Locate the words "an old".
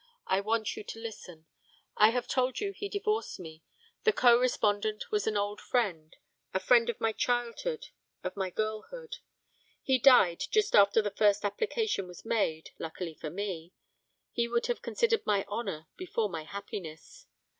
5.27-5.61